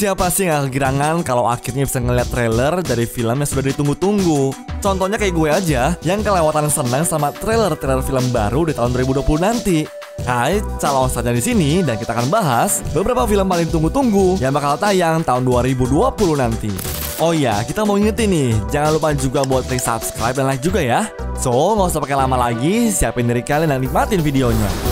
[0.00, 4.48] Siapa sih yang kegirangan kalau akhirnya bisa ngeliat trailer dari film yang sudah ditunggu-tunggu?
[4.80, 9.84] Contohnya kayak gue aja yang kelewatan senang sama trailer-trailer film baru di tahun 2020 nanti.
[10.24, 14.80] Hai, calon saja di sini dan kita akan bahas beberapa film paling tunggu-tunggu yang bakal
[14.80, 15.92] tayang tahun 2020
[16.32, 16.72] nanti.
[17.20, 20.80] Oh iya, kita mau ingetin nih, jangan lupa juga buat klik subscribe dan like juga
[20.80, 21.12] ya.
[21.36, 24.89] So, nggak usah pakai lama lagi, siapin diri kalian dan nikmatin videonya.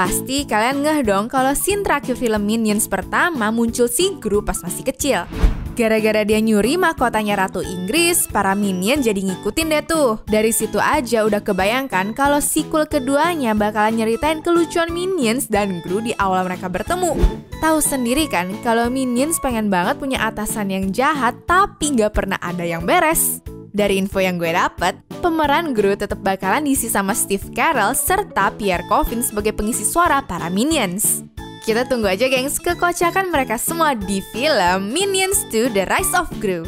[0.00, 4.80] Pasti kalian ngeh dong kalau scene terakhir film Minions pertama muncul si Gru pas masih
[4.80, 5.28] kecil.
[5.76, 10.24] Gara-gara dia nyuri mahkotanya Ratu Inggris, para minion jadi ngikutin deh tuh.
[10.24, 16.16] Dari situ aja udah kebayangkan kalau sequel keduanya bakalan nyeritain kelucuan Minions dan Gru di
[16.16, 17.12] awal mereka bertemu.
[17.60, 22.64] Tahu sendiri kan kalau Minions pengen banget punya atasan yang jahat tapi nggak pernah ada
[22.64, 23.44] yang beres.
[23.68, 28.88] Dari info yang gue dapet, pemeran Gru tetap bakalan diisi sama Steve Carell serta Pierre
[28.88, 31.20] Coffin sebagai pengisi suara para Minions.
[31.60, 36.64] Kita tunggu aja gengs kekocakan mereka semua di film Minions 2 The Rise of Gru.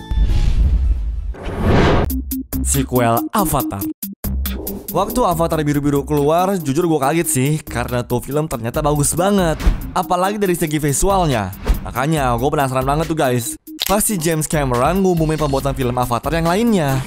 [2.60, 3.82] Sequel Avatar
[4.92, 9.56] Waktu Avatar biru-biru keluar, jujur gue kaget sih karena tuh film ternyata bagus banget.
[9.96, 11.48] Apalagi dari segi visualnya.
[11.80, 13.56] Makanya gue penasaran banget tuh guys.
[13.88, 17.00] Pasti James Cameron ngumumin pembuatan film Avatar yang lainnya.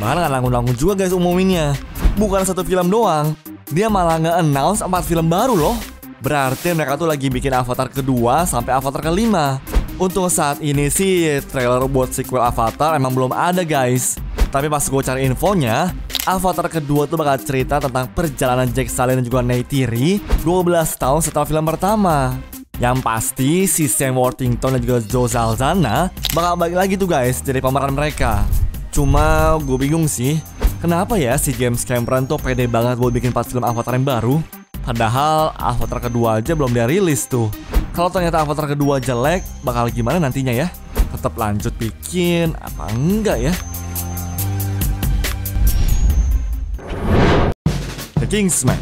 [0.00, 1.76] Bahkan gak nanggung-nanggung juga guys umuminnya.
[2.16, 3.36] Bukan satu film doang.
[3.72, 5.76] Dia malah nge-announce 4 film baru loh.
[6.22, 9.58] Berarti mereka tuh lagi bikin Avatar kedua sampai Avatar kelima.
[9.98, 14.16] Untuk saat ini sih trailer buat sequel Avatar emang belum ada guys.
[14.52, 15.90] Tapi pas gue cari infonya,
[16.22, 21.46] Avatar kedua tuh bakal cerita tentang perjalanan Jack Sully dan juga Neytiri 12 tahun setelah
[21.48, 22.36] film pertama.
[22.78, 27.58] Yang pasti si Sam Worthington dan juga Joe Zalzana bakal balik lagi tuh guys jadi
[27.58, 28.46] pemeran mereka.
[28.92, 30.36] Cuma gue bingung sih,
[30.84, 34.36] kenapa ya si James Cameron tuh pede banget buat bikin 4 film Avatar yang baru?
[34.84, 37.48] Padahal Avatar kedua aja belum dia rilis tuh.
[37.96, 40.68] Kalau ternyata Avatar kedua jelek, bakal gimana nantinya ya?
[41.08, 43.52] Tetap lanjut bikin apa enggak ya?
[48.20, 48.76] The Kingsman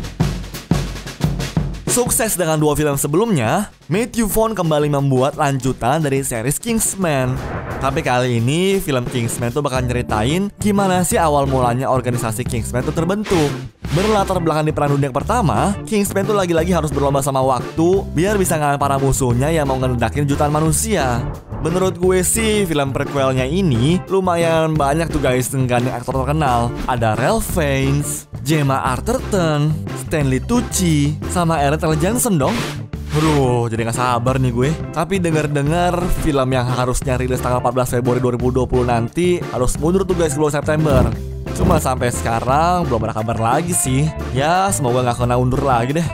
[1.87, 7.60] Sukses dengan dua film sebelumnya, Matthew Vaughn kembali membuat lanjutan dari series Kingsman.
[7.81, 12.93] Tapi kali ini film Kingsman tuh bakal nyeritain gimana sih awal mulanya organisasi Kingsman tuh
[12.93, 13.49] terbentuk.
[13.97, 18.61] Berlatar belakang di perang dunia pertama, Kingsman tuh lagi-lagi harus berlomba sama waktu biar bisa
[18.61, 21.25] ngalahin para musuhnya yang mau ngeledakin jutaan manusia.
[21.65, 26.69] Menurut gue sih film prequelnya ini lumayan banyak tuh guys menggandeng aktor terkenal.
[26.85, 29.73] Ada Ralph Fiennes, Gemma Arterton,
[30.05, 32.80] Stanley Tucci, sama Taylor Johnson dong.
[33.11, 34.71] Aduh, jadi gak sabar nih gue.
[34.95, 40.39] Tapi denger-dengar film yang harusnya rilis tanggal 14 Februari 2020 nanti harus mundur tuh guys
[40.39, 41.11] 10 September.
[41.59, 44.07] Cuma sampai sekarang belum ada kabar lagi sih.
[44.31, 46.09] Ya, semoga gak kena undur lagi deh.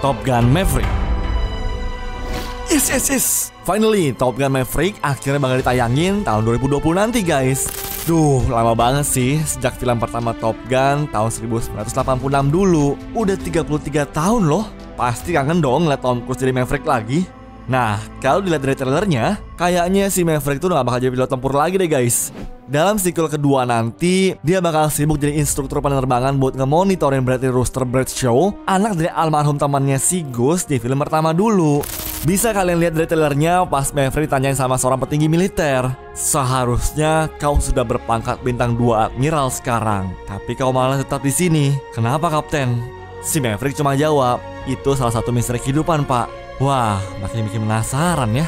[0.00, 0.88] Top Gun Maverick
[2.70, 3.26] Yes, yes, yes.
[3.66, 7.89] Finally, Top Gun Maverick akhirnya bakal ditayangin tahun 2020 nanti guys.
[8.10, 12.98] Duh, lama banget sih sejak film pertama Top Gun tahun 1986 dulu.
[13.14, 14.66] Udah 33 tahun loh.
[14.98, 17.22] Pasti kangen dong liat Tom Cruise jadi Maverick lagi.
[17.70, 21.78] Nah, kalau dilihat dari trailernya, kayaknya si Maverick tuh gak bakal jadi pilot tempur lagi
[21.78, 22.34] deh guys.
[22.66, 28.50] Dalam sequel kedua nanti, dia bakal sibuk jadi instruktur penerbangan buat ngemonitorin Bradley Rooster Bradshaw,
[28.66, 31.78] anak dari almarhum temannya si Gus di film pertama dulu.
[32.20, 35.88] Bisa kalian lihat dari trailernya pas Maverick ditanyain sama seorang petinggi militer.
[36.12, 41.72] Seharusnya kau sudah berpangkat bintang 2 admiral sekarang, tapi kau malah tetap di sini.
[41.96, 42.76] Kenapa kapten?
[43.24, 44.36] Si Maverick cuma jawab,
[44.68, 46.28] itu salah satu misteri kehidupan pak.
[46.60, 48.44] Wah, makin bikin penasaran ya.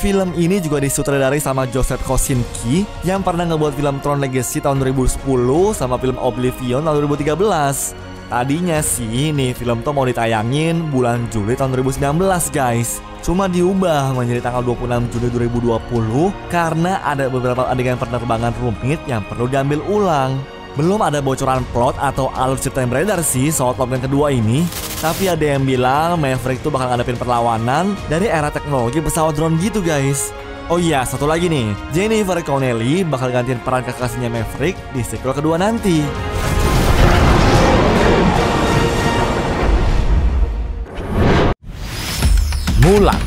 [0.00, 5.28] Film ini juga disutradari sama Joseph Kosinski yang pernah ngebuat film Tron Legacy tahun 2010
[5.76, 7.36] sama film Oblivion tahun 2013.
[8.30, 12.14] Tadinya sih nih film tuh mau ditayangin bulan Juli tahun 2019
[12.54, 13.02] guys.
[13.26, 19.50] Cuma diubah menjadi tanggal 26 Juli 2020 karena ada beberapa adegan penerbangan rumit yang perlu
[19.50, 20.38] diambil ulang.
[20.78, 24.62] Belum ada bocoran plot atau alur cerita yang beredar sih soal Top Gun kedua ini.
[25.02, 29.82] Tapi ada yang bilang Maverick tuh bakal ngadepin perlawanan dari era teknologi pesawat drone gitu
[29.82, 30.30] guys.
[30.70, 31.74] Oh iya, satu lagi nih.
[31.90, 36.39] Jennifer Connelly bakal gantiin peran kekasihnya Maverick di sequel kedua nanti.
[42.80, 43.20] Mulan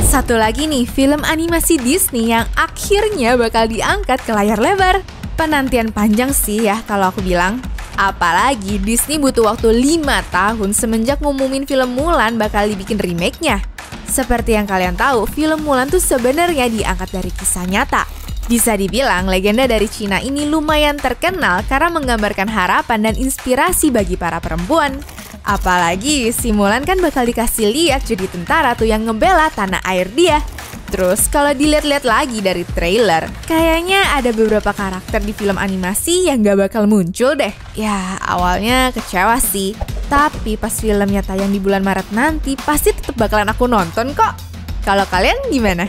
[0.00, 5.04] Satu lagi nih, film animasi Disney yang akhirnya bakal diangkat ke layar lebar.
[5.36, 7.60] Penantian panjang sih ya kalau aku bilang.
[8.00, 13.60] Apalagi Disney butuh waktu 5 tahun semenjak ngumumin film Mulan bakal dibikin remake-nya.
[14.08, 18.08] Seperti yang kalian tahu, film Mulan tuh sebenarnya diangkat dari kisah nyata.
[18.48, 24.40] Bisa dibilang legenda dari Cina ini lumayan terkenal karena menggambarkan harapan dan inspirasi bagi para
[24.40, 25.04] perempuan.
[25.46, 30.42] Apalagi si Mulan kan bakal dikasih lihat jadi tentara tuh yang ngebela tanah air dia.
[30.90, 36.66] Terus kalau dilihat-lihat lagi dari trailer, kayaknya ada beberapa karakter di film animasi yang gak
[36.66, 37.54] bakal muncul deh.
[37.78, 39.78] Ya awalnya kecewa sih,
[40.10, 44.34] tapi pas filmnya tayang di bulan Maret nanti pasti tetap bakalan aku nonton kok.
[44.82, 45.86] Kalau kalian gimana?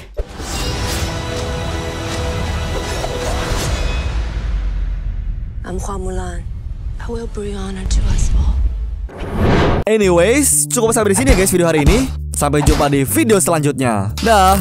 [5.66, 6.46] I'm Hua Mulan.
[7.02, 8.58] I will bring honor to us all.
[9.88, 12.12] Anyways, cukup sampai di sini ya guys video hari ini.
[12.36, 14.12] Sampai jumpa di video selanjutnya.
[14.20, 14.60] Dah.